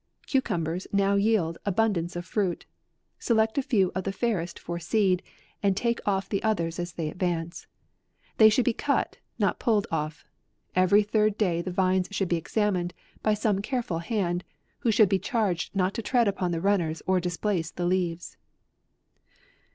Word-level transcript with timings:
CUCUMBERS 0.25 0.87
now 0.91 1.13
yield 1.13 1.59
abundance 1.63 2.15
of 2.15 2.25
fruit. 2.25 2.65
Select 3.19 3.59
a 3.59 3.61
few 3.61 3.91
of 3.93 4.03
the 4.03 4.11
fairest 4.11 4.57
for 4.57 4.79
seed, 4.79 5.21
and 5.61 5.77
take 5.77 5.99
off 6.07 6.27
the 6.27 6.41
others 6.41 6.79
as 6.79 6.93
they 6.93 7.07
advance. 7.07 7.67
They 8.37 8.49
should 8.49 8.65
be 8.65 8.73
cut, 8.73 9.19
not 9.37 9.59
pulled 9.59 9.85
off. 9.91 10.25
Every 10.75 11.03
third 11.03 11.37
day 11.37 11.61
the 11.61 11.69
vines 11.69 12.07
should 12.09 12.29
be 12.29 12.35
examined 12.37 12.95
by 13.21 13.35
some 13.35 13.61
careful 13.61 13.99
hand, 13.99 14.43
who 14.79 14.89
should 14.91 15.07
be 15.07 15.19
charged 15.19 15.75
not 15.75 15.93
to 15.93 16.01
tread 16.01 16.27
upon 16.27 16.49
the 16.49 16.61
run 16.61 16.79
ners 16.79 17.03
or 17.05 17.19
displace 17.19 17.69
the 17.69 17.85
leaves. 17.85 18.37